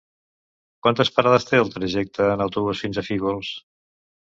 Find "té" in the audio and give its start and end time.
1.51-1.59